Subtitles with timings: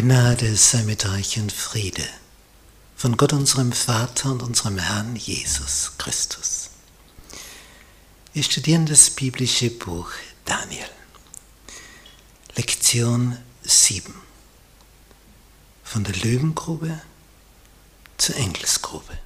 [0.00, 2.08] Gnade sei mit euch und Friede
[2.94, 6.70] von Gott unserem Vater und unserem Herrn Jesus Christus.
[8.32, 10.12] Wir studieren das biblische Buch
[10.44, 10.88] Daniel.
[12.54, 14.14] Lektion 7.
[15.82, 17.02] Von der Löwengrube
[18.18, 19.18] zur Engelsgrube.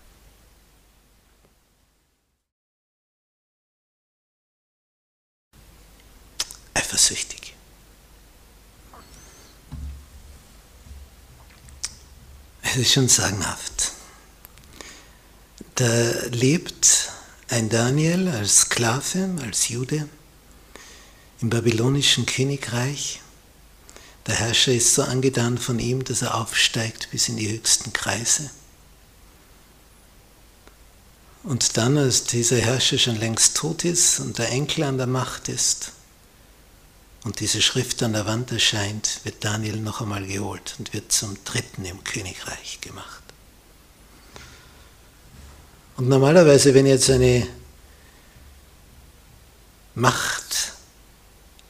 [6.72, 7.52] Eifersüchtig.
[12.74, 13.92] Es ist schon sagenhaft.
[15.74, 17.12] Da lebt
[17.50, 20.08] ein Daniel als Sklave, als Jude
[21.42, 23.20] im babylonischen Königreich.
[24.26, 28.48] Der Herrscher ist so angetan von ihm, dass er aufsteigt bis in die höchsten Kreise.
[31.42, 35.50] Und dann, als dieser Herrscher schon längst tot ist und der Enkel an der Macht
[35.50, 35.92] ist,
[37.24, 41.36] und diese Schrift an der Wand erscheint, wird Daniel noch einmal geholt und wird zum
[41.44, 43.22] Dritten im Königreich gemacht.
[45.96, 47.46] Und normalerweise, wenn jetzt eine
[49.94, 50.72] Macht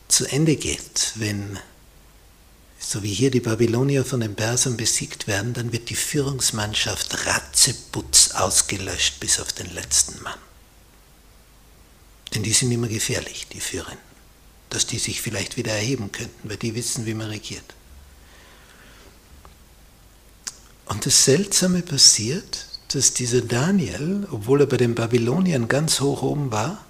[0.09, 1.59] zu Ende geht, wenn,
[2.79, 8.31] so wie hier die Babylonier von den Persern besiegt werden, dann wird die Führungsmannschaft ratzeputz
[8.31, 10.39] ausgelöscht bis auf den letzten Mann.
[12.35, 14.12] Denn die sind immer gefährlich, die Führenden
[14.73, 17.75] dass die sich vielleicht wieder erheben könnten, weil die wissen, wie man regiert.
[20.87, 26.51] Und das Seltsame passiert, dass dieser Daniel, obwohl er bei den Babyloniern ganz hoch oben
[26.51, 26.85] war,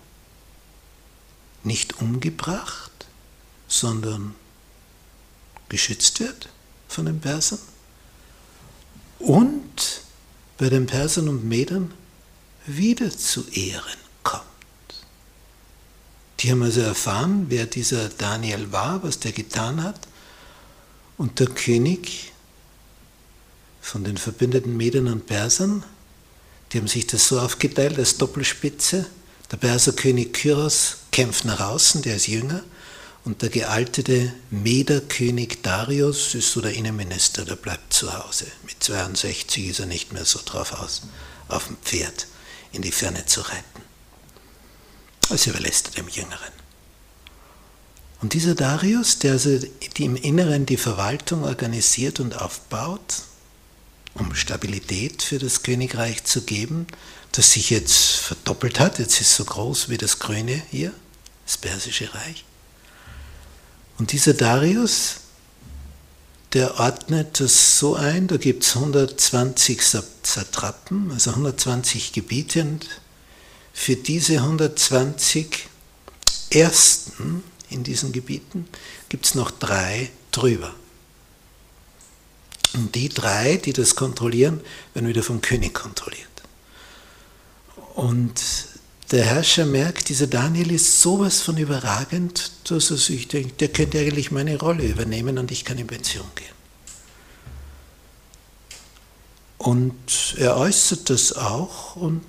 [1.65, 2.91] nicht umgebracht,
[3.69, 4.35] sondern
[5.69, 6.49] geschützt wird
[6.89, 7.61] von den Persern
[9.19, 10.03] und
[10.59, 11.95] bei den Persern und Medern
[12.67, 14.02] wieder zu Ehren
[16.43, 20.09] die haben also erfahren, wer dieser Daniel war, was der getan hat.
[21.17, 22.33] Und der König
[23.81, 25.85] von den verbündeten Medern und Persern,
[26.73, 29.07] die haben sich das so aufgeteilt als Doppelspitze.
[29.53, 32.63] Der Perserkönig Kyros kämpft nach außen, der ist jünger.
[33.24, 38.47] Und der gealtete Mederkönig Darius ist so der Innenminister, der bleibt zu Hause.
[38.64, 41.03] Mit 62 ist er nicht mehr so drauf aus,
[41.47, 42.27] auf dem Pferd
[42.73, 43.92] in die Ferne zu reiten.
[45.29, 46.53] Das überlässt er dem Jüngeren.
[48.21, 49.59] Und dieser Darius, der also
[49.99, 53.23] im Inneren die Verwaltung organisiert und aufbaut,
[54.15, 56.87] um Stabilität für das Königreich zu geben,
[57.33, 60.93] das sich jetzt verdoppelt hat, jetzt ist es so groß wie das Grüne hier,
[61.47, 62.45] das Persische Reich.
[63.99, 65.17] Und dieser Darius,
[66.53, 72.87] der ordnet das so ein, da gibt es 120 Satrapen, also 120 Gebiete und
[73.73, 75.69] für diese 120
[76.51, 78.69] Ersten in diesen Gebieten
[79.09, 80.75] gibt es noch drei drüber.
[82.75, 84.61] Und die drei, die das kontrollieren,
[84.95, 86.29] werden wieder vom König kontrolliert.
[87.95, 88.41] Und
[89.11, 93.99] der Herrscher merkt, dieser Daniel ist sowas von überragend, dass er sich denkt, der könnte
[93.99, 96.49] eigentlich meine Rolle übernehmen und ich kann in Pension gehen.
[99.59, 102.25] Und er äußert das auch und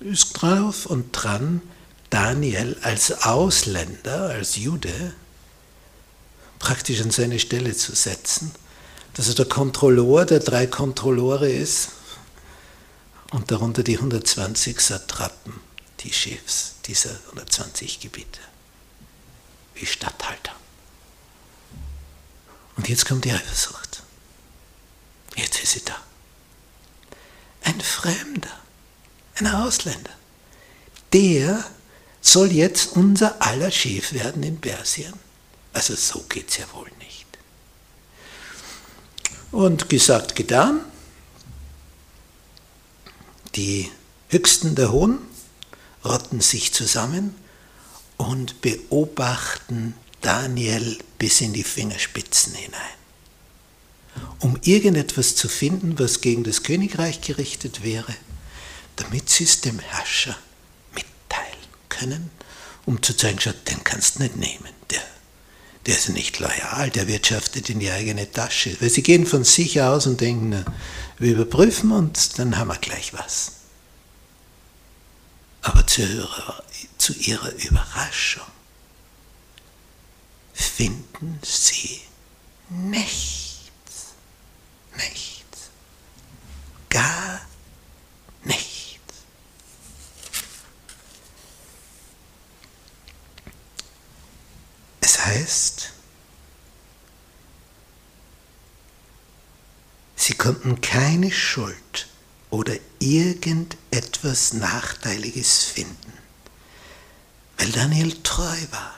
[0.00, 1.62] ist drauf und dran,
[2.10, 5.14] Daniel als Ausländer, als Jude,
[6.58, 8.52] praktisch an seine Stelle zu setzen,
[9.14, 11.90] dass er der Kontrolleur der drei Kontrolleure ist
[13.30, 15.60] und darunter die 120 Satrapen,
[16.00, 18.40] die Chefs dieser 120 Gebiete,
[19.74, 20.52] wie Statthalter.
[22.76, 24.02] Und jetzt kommt die Eifersucht.
[25.36, 25.96] Jetzt ist sie da.
[27.64, 28.56] Ein Fremder
[29.40, 30.10] ein Ausländer.
[31.12, 31.64] Der
[32.20, 35.14] soll jetzt unser aller Chef werden in Persien.
[35.72, 37.26] Also so geht es ja wohl nicht.
[39.50, 40.80] Und gesagt, getan.
[43.54, 43.90] Die
[44.28, 45.18] Höchsten der Hohen
[46.04, 47.34] rotten sich zusammen
[48.16, 52.80] und beobachten Daniel bis in die Fingerspitzen hinein.
[54.40, 58.14] Um irgendetwas zu finden, was gegen das Königreich gerichtet wäre
[58.98, 60.36] damit sie es dem Herrscher
[60.92, 62.30] mitteilen können,
[62.84, 65.02] um zu zeigen, schau, den kannst du nicht nehmen, der,
[65.86, 68.76] der ist nicht loyal, der wirtschaftet in die eigene Tasche.
[68.80, 70.64] Weil sie gehen von sich aus und denken, na,
[71.18, 73.52] wir überprüfen und dann haben wir gleich was.
[75.62, 76.62] Aber zu ihrer,
[76.96, 78.46] zu ihrer Überraschung
[80.54, 82.00] finden sie
[82.70, 84.14] nichts,
[84.96, 85.70] nichts,
[86.88, 87.40] gar
[88.44, 88.88] nichts.
[95.28, 95.92] Heißt,
[100.16, 102.08] Sie konnten keine Schuld
[102.50, 106.12] oder irgendetwas Nachteiliges finden,
[107.56, 108.94] weil Daniel treu war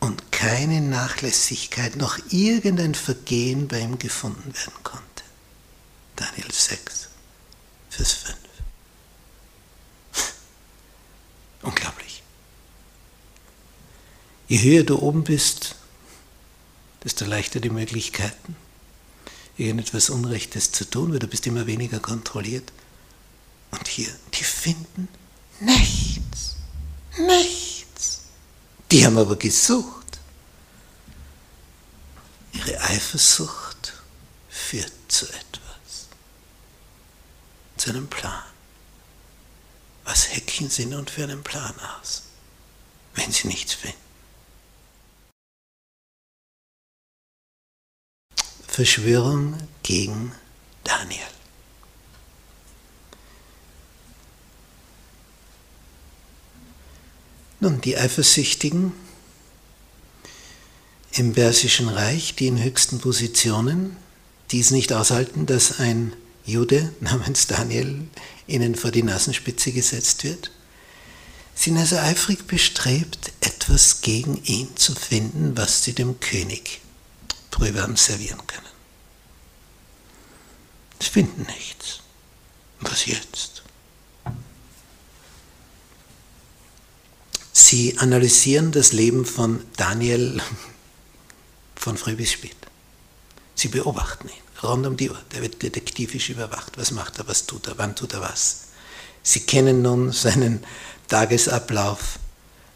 [0.00, 5.24] und keine Nachlässigkeit noch irgendein Vergehen bei ihm gefunden werden konnte.
[6.14, 7.08] Daniel 6,
[7.90, 8.45] Vers 5.
[14.48, 15.74] Je höher du oben bist,
[17.02, 18.56] desto leichter die Möglichkeiten,
[19.56, 22.72] irgendetwas Unrechtes zu tun, weil du bist immer weniger kontrolliert.
[23.72, 25.08] Und hier, die finden
[25.60, 26.56] nichts.
[27.18, 28.22] Nichts.
[28.90, 30.18] Die haben aber gesucht.
[32.52, 33.94] Ihre Eifersucht
[34.48, 36.08] führt zu etwas.
[37.76, 38.44] Zu einem Plan.
[40.04, 42.22] Was hecken sie nun für einen Plan aus,
[43.14, 44.05] wenn sie nichts finden?
[48.76, 50.32] Verschwörung gegen
[50.84, 51.22] Daniel.
[57.58, 58.92] Nun, die Eifersüchtigen
[61.12, 63.96] im Persischen Reich, die in höchsten Positionen,
[64.50, 66.12] die es nicht aushalten, dass ein
[66.44, 68.06] Jude namens Daniel
[68.46, 70.50] ihnen vor die Nasenspitze gesetzt wird,
[71.54, 76.82] sind also eifrig bestrebt, etwas gegen ihn zu finden, was sie dem König
[77.50, 78.65] brühwarm servieren können.
[81.00, 82.00] Sie finden nichts.
[82.80, 83.62] Was jetzt?
[87.52, 90.40] Sie analysieren das Leben von Daniel
[91.74, 92.56] von früh bis spät.
[93.54, 95.22] Sie beobachten ihn rund um die Uhr.
[95.32, 96.76] Der wird detektivisch überwacht.
[96.76, 98.66] Was macht er, was tut er, wann tut er was.
[99.22, 100.64] Sie kennen nun seinen
[101.08, 102.18] Tagesablauf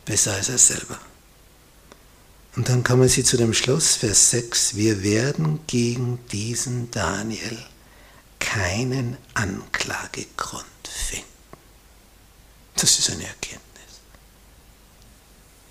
[0.04, 0.98] besser als er selber.
[2.56, 7.56] Und dann kommen sie zu dem Schluss, Vers 6, wir werden gegen diesen Daniel
[8.52, 11.24] keinen Anklagegrund finden.
[12.74, 14.00] Das ist eine Erkenntnis.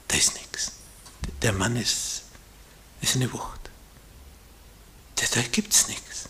[0.07, 0.71] Da ist nichts.
[1.41, 2.23] Der Mann ist,
[3.01, 3.69] ist eine Wucht.
[5.15, 6.29] Da, da gibt es nichts.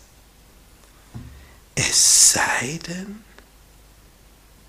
[1.76, 3.22] Es sei denn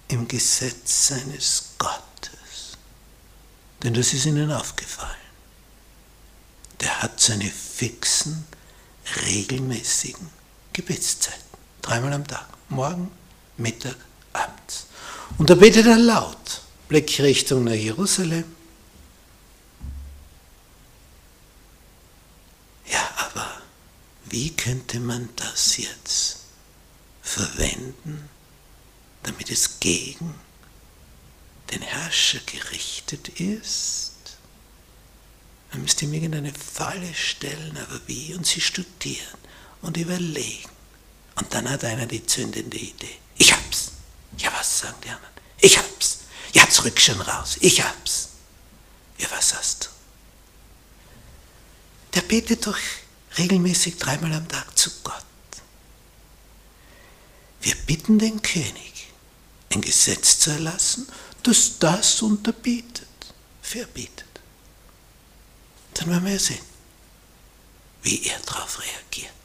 [0.09, 2.77] im Gesetz seines Gottes.
[3.81, 5.17] Denn das ist ihnen aufgefallen.
[6.79, 8.45] Der hat seine fixen,
[9.25, 10.29] regelmäßigen
[10.73, 11.50] Gebetszeiten.
[11.81, 12.45] Dreimal am Tag.
[12.69, 13.11] Morgen,
[13.57, 13.95] Mittag,
[14.33, 14.87] abends.
[15.37, 16.61] Und da betet er laut.
[16.87, 18.43] Blickrichtung nach Jerusalem.
[22.85, 23.61] Ja, aber
[24.25, 26.39] wie könnte man das jetzt
[27.21, 28.29] verwenden,
[29.23, 30.35] damit es gegen
[31.71, 34.11] den Herrscher gerichtet ist?
[35.71, 38.33] Man müsste ihm irgendeine Falle stellen, aber wie?
[38.33, 39.37] Und sie studieren
[39.81, 40.69] und überlegen.
[41.41, 43.17] Und dann hat einer die zündende Idee.
[43.35, 43.93] Ich hab's.
[44.37, 45.33] Ja, was sagen die anderen?
[45.59, 46.19] Ich hab's.
[46.53, 47.57] Ja, zurück schon raus.
[47.61, 48.29] Ich hab's.
[49.17, 49.89] Ja, was hast du?
[52.13, 52.77] Der betet doch
[53.39, 55.15] regelmäßig dreimal am Tag zu Gott.
[57.61, 59.07] Wir bitten den König,
[59.73, 61.07] ein Gesetz zu erlassen,
[61.41, 63.07] das das unterbietet,
[63.63, 64.27] verbietet.
[65.95, 66.65] Dann werden wir sehen,
[68.03, 69.40] wie er darauf reagiert.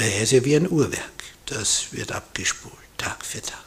[0.00, 1.24] Er ist ja wie ein Uhrwerk.
[1.44, 3.58] Das wird abgespult, Tag für Tag.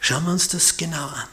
[0.00, 1.28] Schauen wir uns das genau an.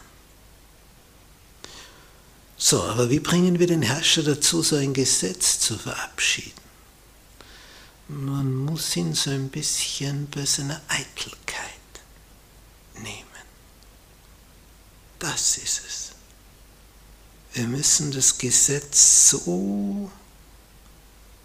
[2.58, 6.62] So, aber wie bringen wir den Herrscher dazu, so ein Gesetz zu verabschieden?
[8.08, 11.72] Man muss ihn so ein bisschen bei seiner Eitelkeit
[12.96, 13.26] nehmen.
[15.20, 16.12] Das ist es.
[17.54, 20.12] Wir müssen das Gesetz so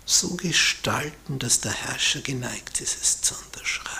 [0.04, 3.98] so gestalten, dass der Herrscher geneigt ist, es zu unterschreiben.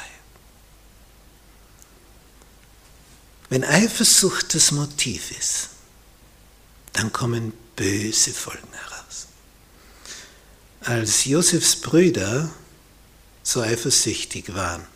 [3.49, 5.69] Wenn Eifersucht das Motiv ist,
[6.95, 9.27] dann kommen böse Folgen heraus.
[10.81, 12.51] Als Josefs Brüder
[13.43, 14.87] so eifersüchtig waren,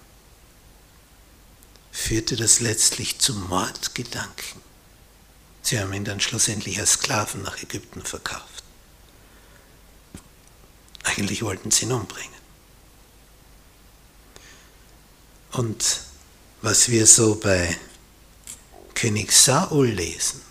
[1.93, 4.61] führte das letztlich zu Mordgedanken.
[5.63, 8.56] Sie haben ihn dann schlussendlich als Sklaven nach Ägypten verkauft.
[11.07, 12.35] Eigentlich wollten sie ihn umbringen.
[15.53, 16.01] Und
[16.63, 17.77] was wir so bei
[18.95, 20.43] König Saul lesen,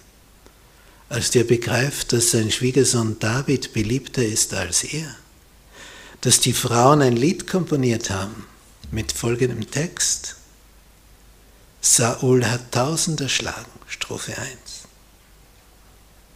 [1.09, 5.13] als der begreift, dass sein Schwiegersohn David beliebter ist als er,
[6.21, 8.47] dass die Frauen ein Lied komponiert haben
[8.91, 10.38] mit folgendem Text.
[11.81, 14.51] Saul hat tausend erschlagen, Strophe 1.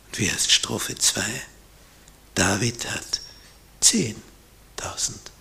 [0.07, 1.23] Und wie heißt Strophe 2?
[2.35, 3.21] David hat
[3.79, 4.21] zehn
[4.75, 5.31] tausend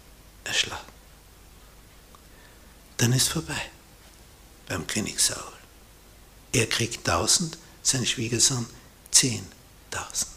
[0.45, 0.93] erschlagen.
[2.97, 3.71] Dann ist vorbei
[4.69, 5.53] beim König Saul.
[6.53, 8.67] Er kriegt tausend, sein Schwiegersohn
[9.11, 10.33] zehntausend.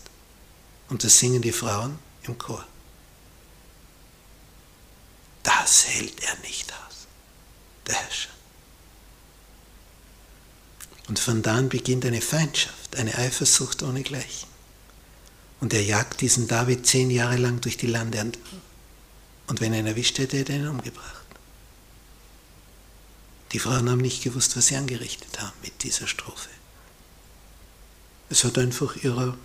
[0.90, 2.66] Und das singen die Frauen im Chor.
[5.44, 7.08] Das hält er nicht aus,
[7.88, 8.30] der Herrscher.
[11.08, 14.51] Und von da an beginnt eine Feindschaft, eine Eifersucht ohnegleichen.
[15.62, 18.32] Und er jagt diesen David zehn Jahre lang durch die Lande.
[19.48, 21.26] Und wenn er ihn erwischt hätte, hätte er ihn umgebracht.
[23.52, 26.50] Die Frauen haben nicht gewusst, was sie angerichtet haben mit dieser Strophe.
[28.30, 29.38] Es hat einfach ihrer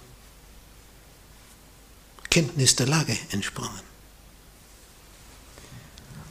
[2.30, 3.80] Kenntnis der Lage entsprungen.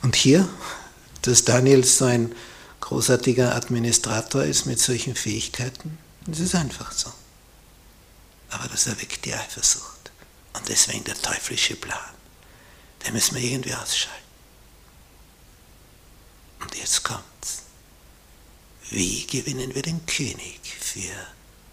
[0.01, 0.47] Und hier,
[1.23, 2.33] dass Daniel so ein
[2.79, 7.11] großartiger Administrator ist mit solchen Fähigkeiten, das ist einfach so.
[8.49, 10.11] Aber das erweckt die Eifersucht.
[10.53, 12.15] Und deswegen der teuflische Plan.
[13.05, 14.25] Den müssen wir irgendwie ausschalten.
[16.61, 17.63] Und jetzt kommt's.
[18.89, 21.15] Wie gewinnen wir den König für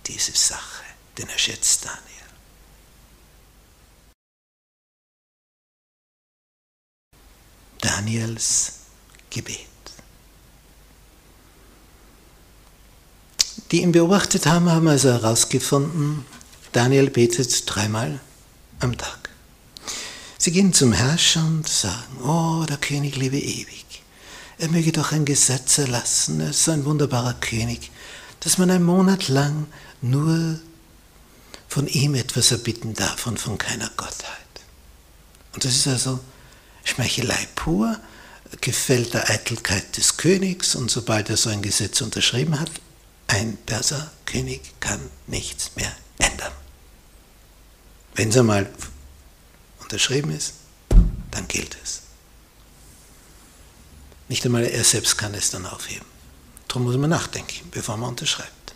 [0.07, 0.85] diese Sache,
[1.19, 2.03] den erschätzt Daniel?
[7.81, 8.73] Daniels
[9.31, 9.69] Gebet.
[13.71, 16.25] Die ihn beobachtet haben, haben also herausgefunden,
[16.73, 18.21] Daniel betet dreimal
[18.81, 19.29] am Tag.
[20.39, 23.85] Sie gehen zum Herrscher und sagen, oh, der König lebe ewig.
[24.59, 27.91] Er möge doch ein Gesetz erlassen, er ist so ein wunderbarer König,
[28.41, 29.67] dass man einen Monat lang
[30.01, 30.59] nur
[31.69, 34.39] von ihm etwas erbitten darf und von keiner Gottheit.
[35.55, 36.21] Und das ist also
[36.85, 37.99] Schmeichelei pur,
[38.61, 42.71] gefällt der Eitelkeit des Königs und sobald er so ein Gesetz unterschrieben hat,
[43.29, 46.53] ein Perserkönig kann nichts mehr ändern.
[48.15, 48.71] Wenn es einmal
[49.81, 50.55] unterschrieben ist,
[51.31, 52.03] dann gilt es.
[54.29, 56.07] Nicht einmal er selbst kann es dann aufheben.
[56.69, 58.75] Darum muss man nachdenken, bevor man unterschreibt.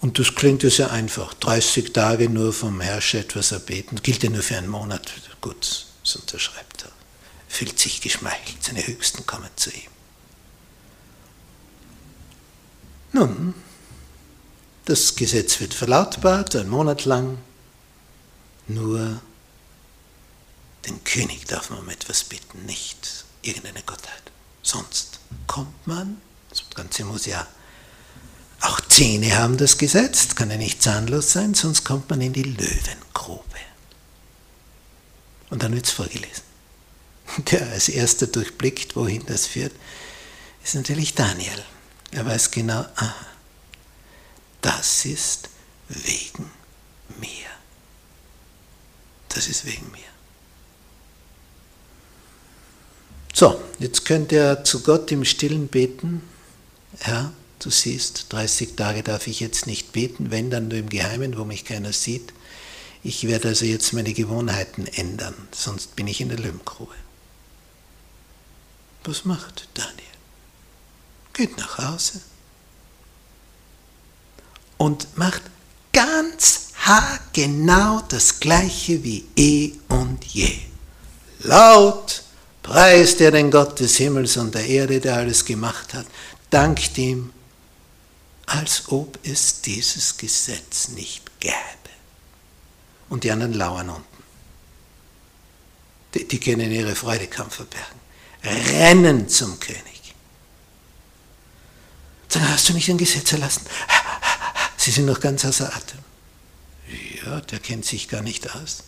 [0.00, 1.32] Und das klingt ja sehr einfach.
[1.32, 5.10] 30 Tage nur vom Herrscher etwas erbeten, gilt ja nur für einen Monat.
[5.40, 6.90] Gut, das unterschreibt er.
[7.48, 9.90] Fühlt sich geschmeichelt, seine Höchsten kommen zu ihm.
[13.12, 13.54] Nun,
[14.84, 17.38] das Gesetz wird verlautbart, ein Monat lang.
[18.66, 19.20] Nur
[20.86, 24.22] den König darf man um etwas bitten, nicht irgendeine Gottheit.
[24.62, 27.46] Sonst kommt man, das Ganze muss ja
[28.60, 32.44] auch Zähne haben das Gesetz, kann ja nicht zahnlos sein, sonst kommt man in die
[32.44, 33.44] Löwengrube.
[35.50, 36.42] Und dann wird es vorgelesen.
[37.50, 39.72] Der als erster durchblickt, wohin das führt,
[40.62, 41.62] ist natürlich Daniel.
[42.10, 43.26] Er weiß genau, aha,
[44.62, 45.50] das ist
[45.88, 46.50] wegen
[47.20, 47.53] mir.
[49.34, 49.98] Das ist wegen mir.
[53.34, 56.22] So, jetzt könnt ihr zu Gott im Stillen beten.
[57.00, 61.36] Herr, du siehst, 30 Tage darf ich jetzt nicht beten, wenn dann nur im Geheimen,
[61.36, 62.32] wo mich keiner sieht.
[63.02, 66.94] Ich werde also jetzt meine Gewohnheiten ändern, sonst bin ich in der Löwengrube.
[69.04, 70.14] Was macht Daniel?
[71.34, 72.20] geht nach Hause
[74.78, 75.42] und macht
[75.92, 80.58] ganz haargenau das gleiche wie eh und je.
[81.40, 82.22] Laut
[82.62, 86.06] preist er den Gott des Himmels und der Erde, der alles gemacht hat,
[86.50, 87.32] dankt ihm,
[88.46, 91.54] als ob es dieses Gesetz nicht gäbe.
[93.08, 94.04] Und die anderen lauern unten.
[96.14, 98.00] Die, die können ihre Freude kaum verbergen.
[98.42, 100.14] Rennen zum König.
[102.28, 103.62] Sagen, hast du nicht ein Gesetz erlassen?
[104.76, 106.03] Sie sind noch ganz außer Atem.
[107.24, 108.84] Ja, der kennt sich gar nicht aus.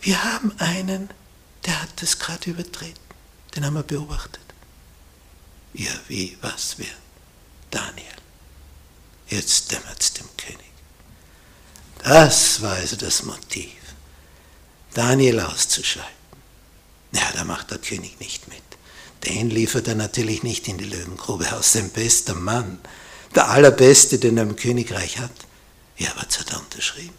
[0.00, 1.10] Wir haben einen,
[1.66, 3.00] der hat das gerade übertreten.
[3.54, 4.40] Den haben wir beobachtet.
[5.74, 6.86] Ja, wie, was, wer?
[7.70, 8.06] Daniel.
[9.28, 10.58] Jetzt dämmert es dem König.
[12.02, 13.72] Das war also das Motiv,
[14.94, 16.12] Daniel auszuschalten.
[17.12, 18.62] Ja, da macht der König nicht mit.
[19.24, 22.78] Den liefert er natürlich nicht in die Löwengrube aus, sein bester Mann,
[23.34, 25.32] der allerbeste, den er im Königreich hat.
[25.98, 27.14] Ja, was hat er unterschrieben?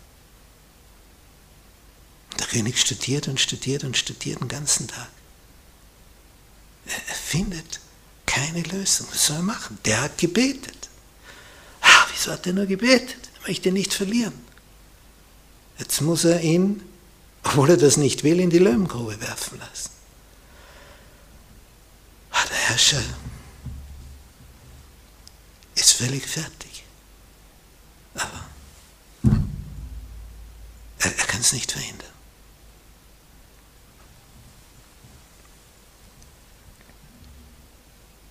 [2.40, 5.10] Der König studiert und studiert und studiert den ganzen Tag.
[6.86, 7.80] Er findet
[8.26, 9.08] keine Lösung.
[9.12, 9.78] Was soll er machen?
[9.86, 10.90] Der hat gebetet.
[11.82, 13.30] Ach, wieso hat er nur gebetet?
[13.42, 14.34] Er möchte nicht verlieren.
[15.78, 16.82] Jetzt muss er ihn,
[17.44, 19.92] obwohl er das nicht will, in die Löwengrube werfen lassen.
[22.32, 23.04] Ah, der Herrscher
[25.76, 26.84] ist völlig fertig.
[28.16, 28.49] Aber
[31.00, 32.08] er, er kann es nicht verhindern.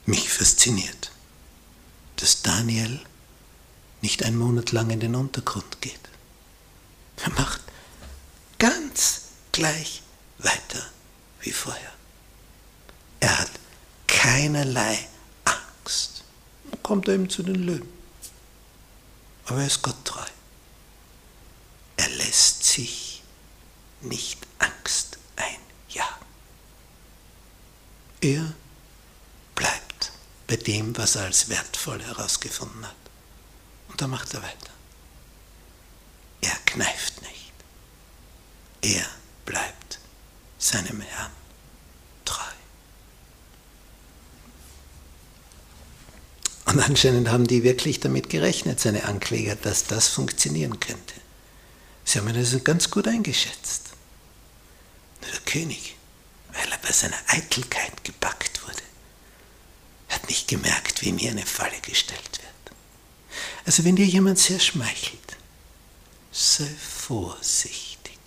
[0.06, 1.10] Mich fasziniert,
[2.16, 3.00] dass Daniel
[4.00, 6.00] nicht einen Monat lang in den Untergrund geht.
[7.16, 7.60] Er macht
[8.58, 9.22] ganz
[9.52, 10.02] gleich
[10.38, 10.87] weiter
[11.40, 11.92] wie vorher.
[13.20, 13.50] Er hat
[14.06, 14.98] keinerlei
[15.44, 16.22] Angst.
[16.70, 17.88] Dann kommt er eben zu den Löwen.
[19.46, 19.98] Aber er ist Gott
[30.99, 32.97] was er als wertvoll herausgefunden hat.
[33.88, 34.73] Und da macht er weiter.
[36.40, 37.52] Er kneift nicht.
[38.83, 39.07] Er
[39.47, 40.00] bleibt
[40.59, 41.31] seinem Herrn
[42.25, 42.43] treu.
[46.67, 51.14] Und anscheinend haben die wirklich damit gerechnet, seine Ankläger, dass das funktionieren könnte.
[52.05, 53.90] Sie haben ihn also ganz gut eingeschätzt.
[55.23, 55.97] Nur der König,
[56.52, 58.48] weil er bei seiner Eitelkeit gepackt
[60.28, 62.76] nicht gemerkt, wie mir eine Falle gestellt wird.
[63.66, 65.37] Also wenn dir jemand sehr schmeichelt,
[66.32, 68.18] sei vorsichtig.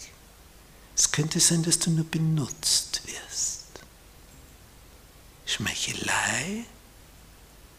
[0.95, 3.65] Es könnte sein, dass du nur benutzt wirst.
[5.45, 6.65] Schmeichelei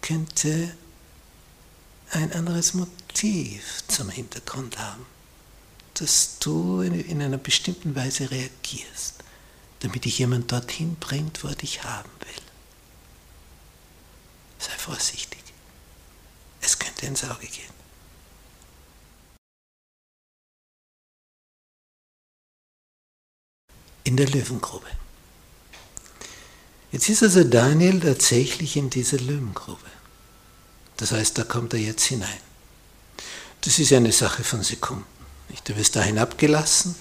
[0.00, 0.76] könnte
[2.10, 5.06] ein anderes Motiv zum Hintergrund haben,
[5.94, 9.14] dass du in einer bestimmten Weise reagierst,
[9.80, 12.41] damit dich jemand dorthin bringt, wo er dich haben will.
[14.62, 15.42] Sei vorsichtig.
[16.60, 17.72] Es könnte ins Auge gehen.
[24.04, 24.86] in der Löwengrube.
[26.90, 29.86] Jetzt ist also Daniel tatsächlich in dieser Löwengrube.
[30.96, 32.40] Das heißt, da kommt er jetzt hinein.
[33.62, 35.06] Das ist eine Sache von Sekunden.
[35.64, 36.94] Du wirst da hinabgelassen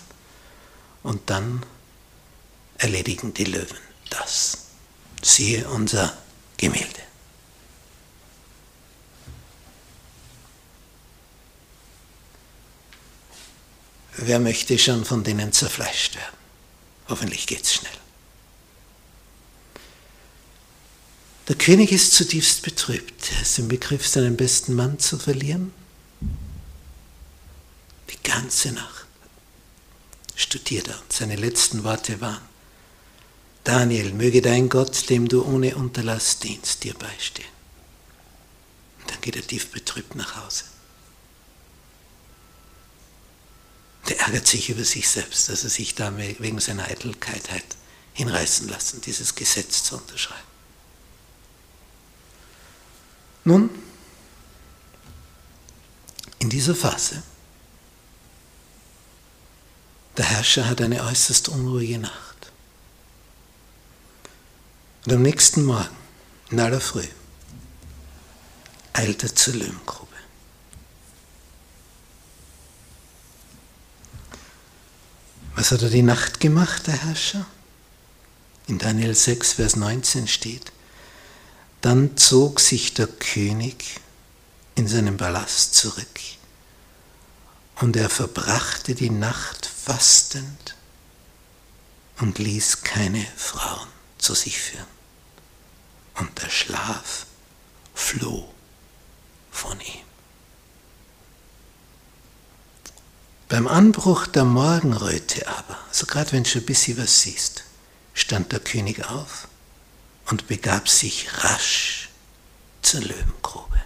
[1.03, 1.65] und dann
[2.77, 3.77] erledigen die Löwen
[4.09, 4.57] das.
[5.21, 6.17] Siehe unser
[6.57, 7.01] Gemälde.
[14.24, 16.38] Wer möchte schon von denen zerfleischt werden?
[17.10, 17.92] Hoffentlich geht's schnell.
[21.48, 23.31] Der König ist zutiefst betrübt.
[23.34, 25.74] Er ist im Begriff, seinen besten Mann zu verlieren.
[28.12, 29.07] Die ganze Nacht
[30.36, 32.42] studiert er und seine letzten Worte waren,
[33.64, 37.50] Daniel, möge dein Gott, dem du ohne Unterlass dienst, dir beistehen.
[39.00, 40.71] Und dann geht er tief betrübt nach Hause.
[44.09, 47.64] Der ärgert sich über sich selbst, dass er sich da wegen seiner Eitelkeit hat
[48.14, 50.51] hinreißen lassen, dieses Gesetz zu unterschreiben.
[53.44, 53.70] Nun,
[56.40, 57.24] in dieser Phase,
[60.18, 62.51] der Herrscher hat eine äußerst unruhige Nacht.
[65.05, 65.96] Und am nächsten Morgen,
[66.50, 67.07] in aller Früh,
[68.94, 70.10] eilt er zur Löwengrube.
[75.61, 77.45] Was hat er die Nacht gemacht, der Herrscher?
[78.65, 80.71] In Daniel 6, Vers 19 steht,
[81.81, 84.00] dann zog sich der König
[84.74, 86.19] in seinen Palast zurück
[87.75, 90.75] und er verbrachte die Nacht fastend
[92.21, 94.87] und ließ keine Frauen zu sich führen.
[96.15, 97.27] Und der Schlaf
[97.93, 98.51] floh
[99.51, 100.10] von ihm.
[103.51, 107.66] Beim Anbruch der Morgenröte aber, also gerade wenn du schon ein bisschen was siehst,
[108.14, 109.50] stand der König auf
[110.27, 112.07] und begab sich rasch
[112.81, 113.81] zur Löwengrube.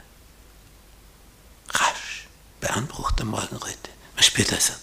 [1.72, 2.28] Rasch,
[2.62, 3.90] bei Anbruch der Morgenröte.
[4.14, 4.74] Man spürt also,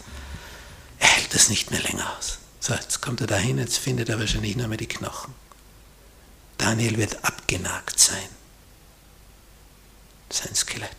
[0.99, 2.38] er hält das nicht mehr länger aus.
[2.59, 5.33] So, jetzt kommt er dahin, jetzt findet er wahrscheinlich nur mehr die Knochen.
[6.59, 8.29] Daniel wird abgenagt sein.
[10.29, 10.90] Sein Skelett.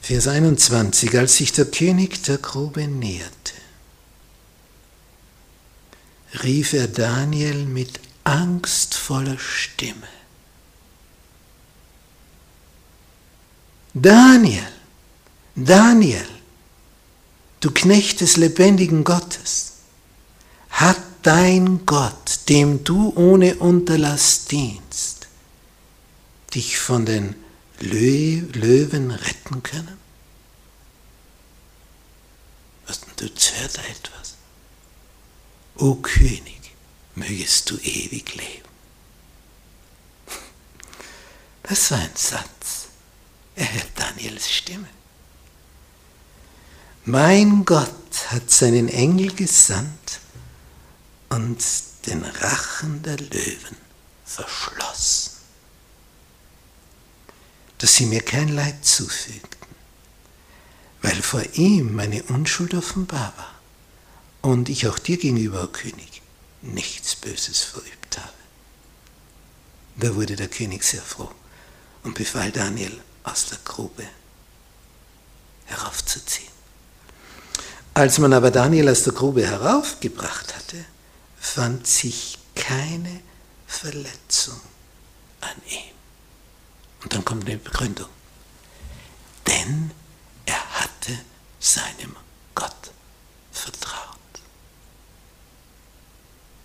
[0.00, 3.52] Vers 21, als sich der König der Grube näherte,
[6.42, 10.08] rief er Daniel mit angstvoller Stimme.
[13.92, 14.68] Daniel,
[15.54, 16.26] Daniel,
[17.60, 19.72] du Knecht des lebendigen Gottes,
[20.70, 25.28] hat dein Gott, dem du ohne Unterlass dienst,
[26.54, 27.34] dich von den
[27.80, 29.98] Löwen retten können?
[32.86, 34.34] Was denn, du zerrt etwas?
[35.76, 36.74] O König,
[37.14, 38.68] mögest du ewig leben.
[41.62, 42.88] Das war ein Satz.
[43.54, 44.88] Er hört Daniels Stimme.
[47.04, 50.20] Mein Gott hat seinen Engel gesandt
[51.28, 51.62] und
[52.06, 53.76] den Rachen der Löwen
[54.24, 55.29] verschlossen,
[57.80, 59.58] dass sie mir kein Leid zufügten,
[61.00, 63.54] weil vor ihm meine Unschuld offenbar war
[64.42, 66.20] und ich auch dir gegenüber, o König,
[66.60, 68.32] nichts Böses verübt habe.
[69.96, 71.30] Da wurde der König sehr froh
[72.02, 74.04] und befahl Daniel aus der Grube
[75.64, 76.52] heraufzuziehen.
[77.94, 80.84] Als man aber Daniel aus der Grube heraufgebracht hatte,
[81.38, 83.20] fand sich keine
[83.66, 84.60] Verletzung
[85.40, 85.99] an ihm.
[87.02, 88.08] Und dann kommt eine Begründung.
[89.46, 89.90] Denn
[90.46, 91.18] er hatte
[91.58, 92.16] seinem
[92.54, 92.92] Gott
[93.52, 94.18] vertraut.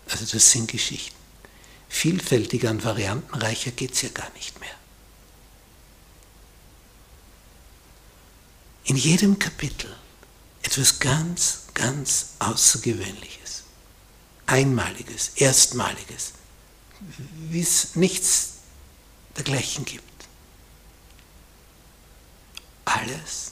[0.10, 1.16] Also das sind Geschichten.
[1.90, 4.76] Vielfältiger und variantenreicher geht es ja gar nicht mehr.
[8.84, 9.96] In jedem Kapitel
[10.62, 13.64] etwas ganz, ganz Außergewöhnliches,
[14.46, 16.34] Einmaliges, Erstmaliges,
[17.50, 18.56] wie es nichts
[19.36, 20.15] dergleichen gibt.
[22.86, 23.52] Alles,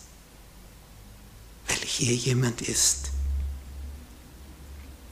[1.67, 3.11] weil hier jemand ist,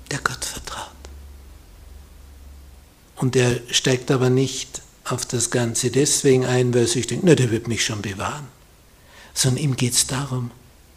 [0.10, 0.90] der Gott vertraut.
[3.16, 7.36] Und er steigt aber nicht auf das Ganze deswegen ein, weil er sich denkt, na,
[7.36, 8.48] der wird mich schon bewahren.
[9.34, 10.52] Sondern ihm geht es darum,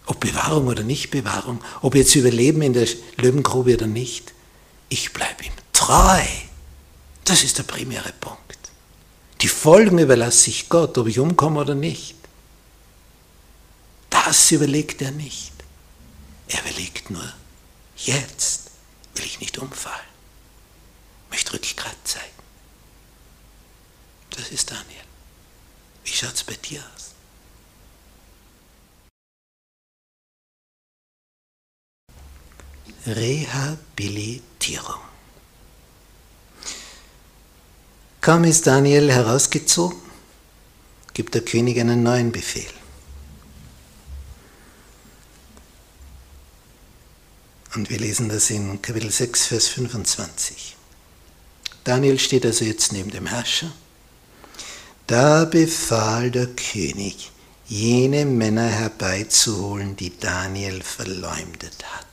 [0.07, 4.33] ob Bewahrung oder nicht Bewahrung, ob jetzt Überleben in der Löwengrube oder nicht,
[4.89, 6.23] ich bleibe ihm treu.
[7.25, 8.41] Das ist der primäre Punkt.
[9.41, 12.17] Die Folgen überlasse ich Gott, ob ich umkomme oder nicht.
[14.25, 15.53] Das überlegt er nicht.
[16.49, 17.31] Er überlegt nur,
[17.97, 18.71] jetzt
[19.15, 20.09] will ich nicht umfallen.
[21.31, 22.25] Möchte Rückgrat zeigen.
[24.31, 25.05] Das ist Daniel.
[26.05, 27.11] Wie schaut es bei dir aus?
[33.07, 35.01] Rehabilitierung.
[38.23, 39.99] Kaum ist Daniel herausgezogen,
[41.13, 42.73] gibt der König einen neuen Befehl.
[47.75, 50.77] Und wir lesen das in Kapitel 6, Vers 25.
[51.83, 53.73] Daniel steht also jetzt neben dem Herrscher.
[55.09, 57.33] Da befahl der König,
[57.67, 62.07] jene Männer herbeizuholen, die Daniel verleumdet hat.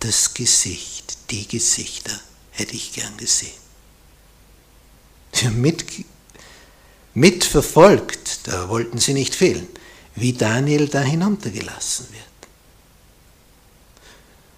[0.00, 2.18] Das Gesicht, die Gesichter
[2.50, 3.52] hätte ich gern gesehen.
[5.52, 5.84] Mit,
[7.12, 9.68] mitverfolgt, da wollten sie nicht fehlen,
[10.14, 12.24] wie Daniel da hinuntergelassen wird.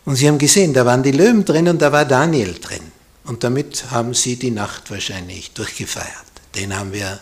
[0.04, 2.90] Und sie haben gesehen, da waren die Löwen drin und da war Daniel drin.
[3.24, 6.26] Und damit haben sie die Nacht wahrscheinlich durchgefeiert.
[6.54, 7.20] Den haben wir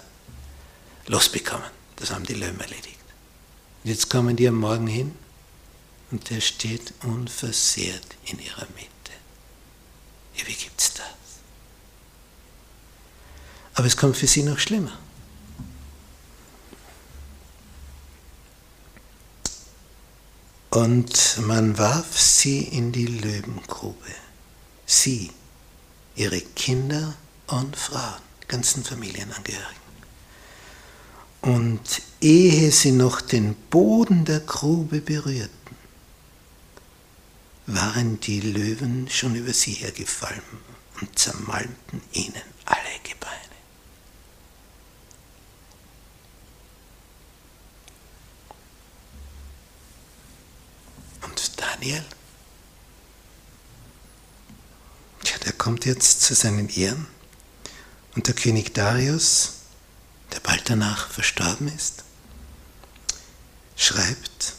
[1.06, 1.66] losbekommen.
[1.96, 2.86] Das haben die Löwen erledigt.
[3.84, 5.14] Und jetzt kommen die am Morgen hin
[6.10, 8.88] und der steht unversehrt in ihrer Mitte.
[10.36, 11.04] Ja, wie gibt's das?
[13.74, 14.98] Aber es kommt für sie noch schlimmer.
[20.70, 24.14] Und man warf sie in die Löwengrube.
[24.86, 25.30] Sie,
[26.14, 27.14] ihre Kinder
[27.48, 29.80] und Frauen, ganzen Familienangehörigen.
[31.42, 35.50] Und ehe sie noch den Boden der Grube berührten,
[37.66, 40.42] waren die Löwen schon über sie hergefallen
[41.00, 43.30] und zermalmten ihnen alle Gebeine.
[51.22, 52.04] Und Daniel,
[55.24, 57.06] ja, der kommt jetzt zu seinen Ehren
[58.14, 59.52] und der König Darius,
[60.30, 62.04] der bald danach verstorben ist,
[63.76, 64.56] schreibt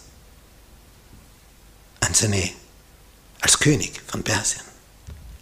[1.99, 2.49] an seine
[3.41, 4.65] als König von Persien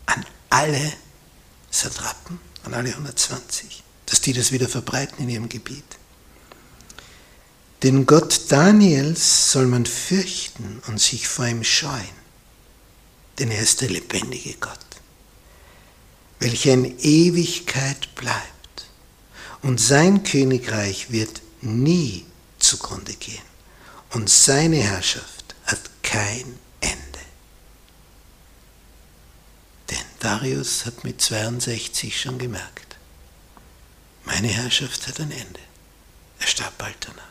[0.06, 0.94] an alle
[1.72, 5.99] Satrapen, an alle 120, dass die das wieder verbreiten in ihrem Gebiet.
[7.84, 12.20] Den Gott Daniels soll man fürchten und sich vor ihm scheuen,
[13.38, 14.80] denn er ist der lebendige Gott,
[16.40, 18.88] welcher in Ewigkeit bleibt
[19.62, 22.26] und sein Königreich wird nie
[22.60, 23.44] zugrunde gehen
[24.12, 26.60] und seine Herrschaft hat kein
[30.20, 32.98] Darius hat mit 62 schon gemerkt,
[34.26, 35.60] meine Herrschaft hat ein Ende.
[36.40, 37.29] Er starb bald danach.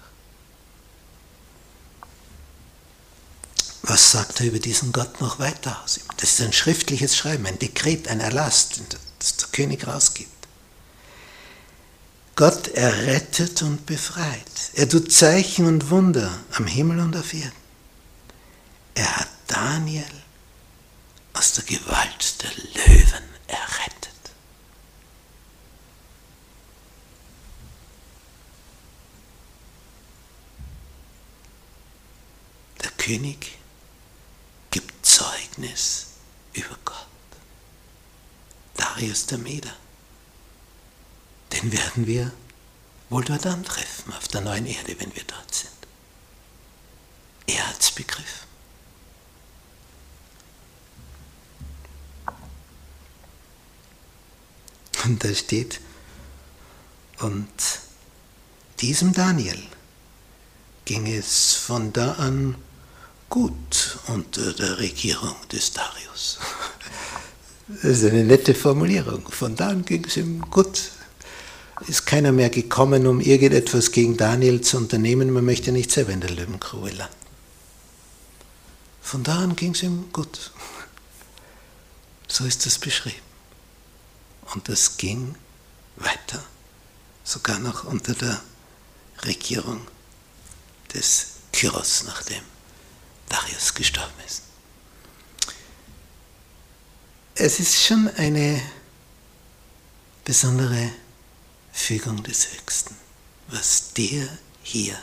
[3.89, 6.01] Was sagt er über diesen Gott noch weiter aus?
[6.19, 8.69] Das ist ein schriftliches Schreiben, ein Dekret, ein Erlass,
[9.19, 10.31] das der König rausgibt.
[12.37, 14.45] Gott errettet und befreit.
[14.75, 17.51] Er tut Zeichen und Wunder am Himmel und auf Erden.
[18.95, 20.05] Er hat Daniel
[21.33, 22.51] aus der Gewalt der
[22.85, 24.13] Löwen errettet.
[32.83, 33.58] Der König
[35.59, 36.07] Zeugnis
[36.55, 37.07] über Gott.
[38.77, 39.73] Darius der Meder.
[41.53, 42.33] Den werden wir
[43.11, 45.73] wohl dort antreffen, auf der neuen Erde, wenn wir dort sind.
[47.47, 48.49] Er hat es begriffen.
[55.05, 55.81] Und da steht,
[57.21, 57.49] und
[58.81, 59.63] diesem Daniel
[60.85, 62.57] ging es von da an
[63.29, 66.39] gut unter der Regierung des Darius.
[67.71, 69.29] Das ist eine nette Formulierung.
[69.29, 70.91] Von da an ging es ihm gut.
[71.87, 75.31] Ist keiner mehr gekommen, um irgendetwas gegen Daniel zu unternehmen.
[75.31, 77.15] Man möchte nicht selber in der Löwengrube landen.
[79.03, 80.51] Von da an ging es ihm gut.
[82.27, 83.21] So ist das beschrieben.
[84.55, 85.35] Und das ging
[85.97, 86.43] weiter,
[87.23, 88.41] sogar noch unter der
[89.25, 89.81] Regierung
[90.95, 92.43] des Kyros, nachdem
[93.29, 94.43] Darius gestorben ist.
[97.35, 98.61] Es ist schon eine
[100.25, 100.91] besondere
[101.73, 102.97] Fügung des Höchsten,
[103.49, 104.29] was der
[104.63, 104.99] hier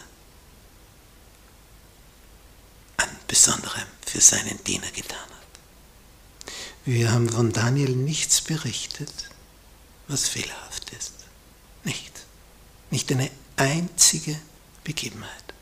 [2.98, 6.54] an Besonderem für seinen Diener getan hat.
[6.84, 9.30] Wir haben von Daniel nichts berichtet,
[10.08, 11.14] was fehlerhaft ist.
[11.84, 12.26] Nicht.
[12.92, 14.40] Nicht eine einzige
[14.84, 15.54] Begebenheit.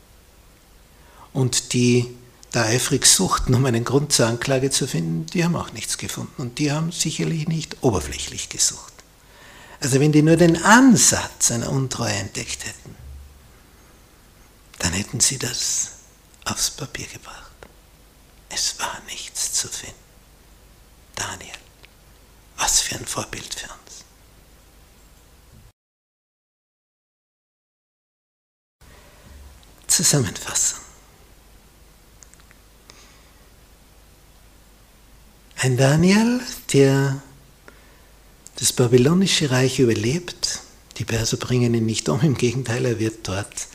[1.32, 2.14] Und die
[2.54, 6.40] da eifrig suchten, um einen Grund zur Anklage zu finden, die haben auch nichts gefunden.
[6.40, 8.92] Und die haben sicherlich nicht oberflächlich gesucht.
[9.80, 12.94] Also wenn die nur den Ansatz einer Untreue entdeckt hätten,
[14.78, 15.90] dann hätten sie das
[16.44, 17.50] aufs Papier gebracht.
[18.50, 19.94] Es war nichts zu finden.
[21.16, 21.58] Daniel,
[22.56, 24.04] was für ein Vorbild für uns.
[29.88, 30.83] Zusammenfassung.
[35.64, 36.42] Ein Daniel,
[36.74, 37.22] der
[38.56, 40.60] das babylonische Reich überlebt,
[40.98, 43.68] die Perser bringen ihn nicht um, im Gegenteil, er wird dort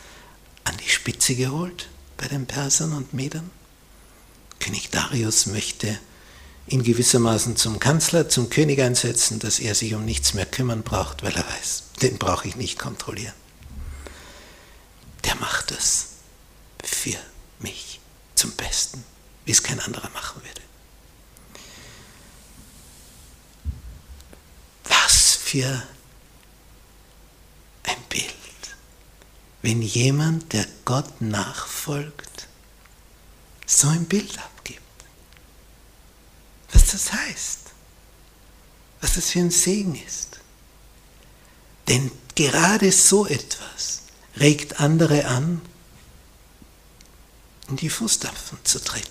[0.65, 3.49] an die Spitze geholt bei den Persern und Medern.
[4.60, 5.97] König Darius möchte
[6.67, 11.23] ihn gewissermaßen zum Kanzler, zum König einsetzen, dass er sich um nichts mehr kümmern braucht,
[11.23, 13.34] weil er weiß, den brauche ich nicht kontrollieren.
[15.25, 16.10] Der macht es
[16.84, 17.17] für
[17.58, 17.99] mich
[18.36, 19.04] zum Besten,
[19.45, 20.62] wie es kein anderer machen würde.
[24.89, 25.81] Was für
[27.81, 28.23] ein Bild,
[29.63, 32.47] wenn jemand, der Gott nachfolgt,
[33.65, 34.79] so ein Bild abgibt.
[36.71, 37.59] Was das heißt,
[39.01, 40.39] was das für ein Segen ist.
[41.88, 44.03] Denn gerade so etwas
[44.38, 45.63] regt andere an,
[47.69, 49.09] in die Fußstapfen zu treten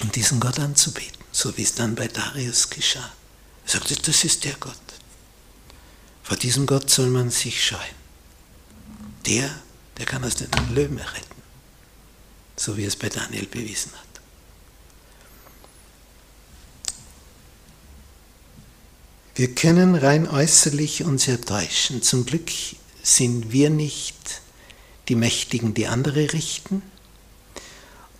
[0.00, 3.10] und diesen Gott anzubeten, so wie es dann bei Darius geschah.
[3.66, 4.74] Er sagte, das ist der Gott.
[6.22, 7.80] Vor diesem Gott soll man sich scheuen.
[9.26, 9.50] Der,
[9.98, 11.42] der kann aus den Löwen retten,
[12.56, 14.06] so wie es bei Daniel bewiesen hat.
[19.34, 22.02] Wir können rein äußerlich uns ja täuschen.
[22.02, 22.50] Zum Glück
[23.02, 24.40] sind wir nicht
[25.08, 26.82] die Mächtigen, die andere richten.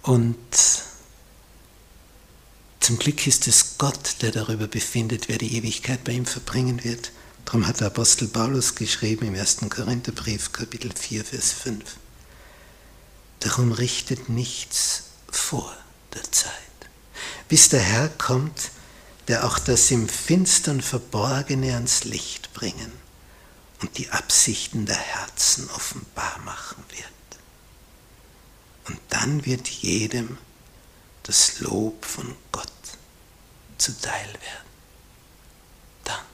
[0.03, 0.37] Und
[2.87, 7.11] zum Glück ist es Gott, der darüber befindet, wer die Ewigkeit bei ihm verbringen wird.
[7.45, 9.57] Darum hat der Apostel Paulus geschrieben im 1.
[9.69, 11.83] Korintherbrief, Kapitel 4, Vers 5.
[13.41, 15.77] Darum richtet nichts vor
[16.15, 16.53] der Zeit,
[17.49, 18.71] bis der Herr kommt,
[19.27, 22.93] der auch das im Finstern Verborgene ans Licht bringen
[23.83, 27.09] und die Absichten der Herzen offenbar machen wird.
[28.87, 30.39] Und dann wird jedem
[31.25, 32.76] das Lob von Gott
[33.79, 34.71] zuteil werden.
[36.05, 36.25] Dann.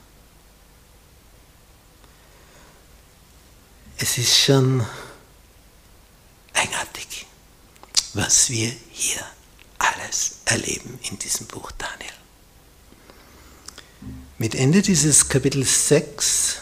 [3.97, 4.85] Es ist schon
[6.53, 7.25] eigenartig,
[8.13, 9.25] was wir hier
[9.77, 12.13] alles erleben in diesem Buch Daniel.
[14.37, 16.57] Mit Ende dieses Kapitels 6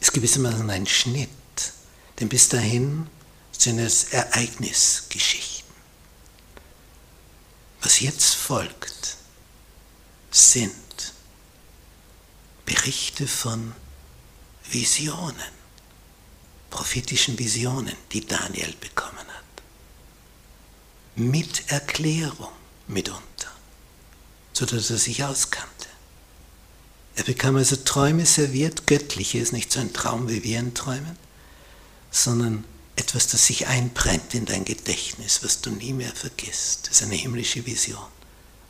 [0.00, 1.28] ist gewissermaßen ein Schnitt,
[2.20, 3.08] denn bis dahin
[3.56, 5.61] sind es Ereignisgeschichten.
[7.82, 9.16] Was jetzt folgt,
[10.30, 10.72] sind
[12.64, 13.72] Berichte von
[14.70, 15.34] Visionen,
[16.70, 19.42] prophetischen Visionen, die Daniel bekommen hat.
[21.14, 22.52] mit Erklärung
[22.88, 23.50] mitunter,
[24.52, 25.88] sodass er sich auskannte.
[27.16, 31.18] Er bekam also Träume serviert, göttliche ist nicht so ein Traum, wie wir ihn träumen,
[32.10, 32.64] sondern
[32.96, 36.88] etwas, das sich einbrennt in dein Gedächtnis, was du nie mehr vergisst.
[36.88, 38.06] Das ist eine himmlische Vision,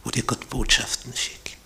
[0.05, 1.57] wo dir Gott Botschaften schickt.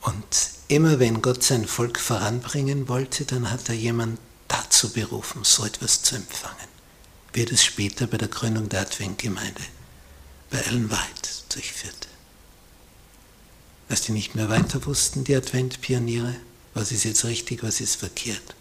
[0.00, 5.64] Und immer wenn Gott sein Volk voranbringen wollte, dann hat er jemand dazu berufen, so
[5.64, 6.68] etwas zu empfangen.
[7.32, 9.62] Wie das später bei der Gründung der Adventgemeinde
[10.50, 12.08] bei Ellen White durchführte.
[13.88, 16.36] Als die nicht mehr weiter wussten, die Adventpioniere,
[16.74, 18.54] was ist jetzt richtig, was ist verkehrt,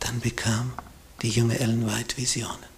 [0.00, 0.72] dann bekam
[1.22, 2.70] die junge Ellen White Visionen,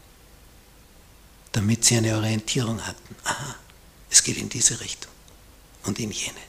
[1.52, 3.16] damit sie eine Orientierung hatten.
[3.24, 3.56] Aha,
[4.10, 5.12] es geht in diese Richtung
[5.84, 6.40] und in jene.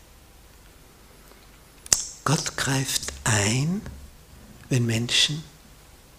[2.26, 3.82] Gott greift ein,
[4.70, 5.44] wenn Menschen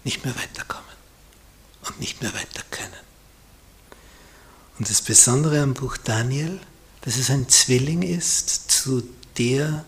[0.05, 0.85] nicht mehr weiterkommen
[1.87, 2.93] und nicht mehr weiter können.
[4.79, 6.61] Und das Besondere am Buch Daniel,
[7.03, 9.03] dass es ein Zwilling ist zu
[9.39, 9.85] der,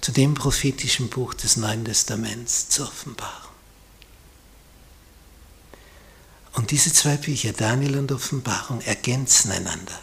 [0.00, 3.47] zu dem prophetischen Buch des Neuen Testaments zur Offenbarung.
[6.68, 9.98] Und diese zwei Bücher, Daniel und Offenbarung, ergänzen einander.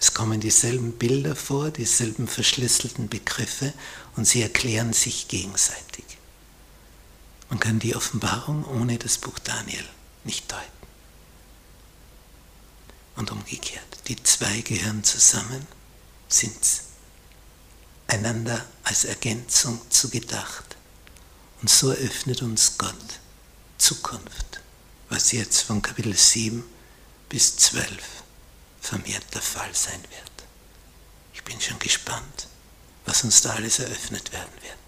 [0.00, 3.74] Es kommen dieselben Bilder vor, dieselben verschlüsselten Begriffe
[4.16, 6.06] und sie erklären sich gegenseitig.
[7.50, 9.84] Man kann die Offenbarung ohne das Buch Daniel
[10.24, 10.64] nicht deuten.
[13.16, 15.66] Und umgekehrt, die zwei gehören zusammen,
[16.30, 16.56] sind
[18.06, 20.78] einander als Ergänzung zugedacht.
[21.60, 23.20] Und so eröffnet uns Gott
[23.76, 24.55] Zukunft,
[25.08, 26.64] was jetzt von Kapitel 7
[27.28, 27.86] bis 12
[28.80, 30.48] vermehrt der Fall sein wird.
[31.34, 32.48] Ich bin schon gespannt,
[33.04, 34.85] was uns da alles eröffnet werden wird.